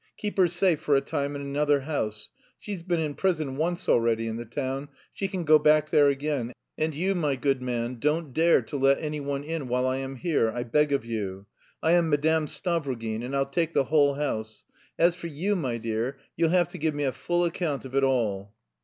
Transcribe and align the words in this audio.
Keep 0.17 0.37
her 0.39 0.47
safe 0.47 0.79
for 0.81 0.95
a 0.95 1.01
time 1.01 1.35
in 1.35 1.43
another 1.43 1.81
house. 1.81 2.31
She's 2.57 2.81
been 2.81 2.99
in 2.99 3.13
prison 3.13 3.55
once 3.55 3.87
already 3.87 4.27
in 4.27 4.35
the 4.37 4.45
town; 4.45 4.89
she 5.13 5.27
can 5.27 5.43
go 5.43 5.59
back 5.59 5.91
there 5.91 6.07
again. 6.09 6.53
And 6.75 6.95
you, 6.95 7.13
my 7.13 7.35
good 7.35 7.61
man, 7.61 7.99
don't 7.99 8.33
dare 8.33 8.63
to 8.63 8.77
let 8.77 8.97
anyone 8.99 9.43
in 9.43 9.67
while 9.67 9.85
I 9.85 9.97
am 9.97 10.15
here, 10.15 10.49
I 10.49 10.63
beg 10.63 10.91
of 10.91 11.05
you. 11.05 11.45
I 11.83 11.91
am 11.91 12.09
Madame 12.09 12.47
Stavrogin, 12.47 13.21
and 13.23 13.35
I'll 13.35 13.45
take 13.45 13.75
the 13.75 13.83
whole 13.83 14.15
house. 14.15 14.65
As 14.97 15.13
for 15.13 15.27
you, 15.27 15.55
my 15.55 15.77
dear, 15.77 16.17
you'll 16.35 16.49
have 16.49 16.69
to 16.69 16.79
give 16.79 16.95
me 16.95 17.03
a 17.03 17.11
full 17.11 17.45
account 17.45 17.85
of 17.85 17.93
it 17.93 18.03
all." 18.03 18.55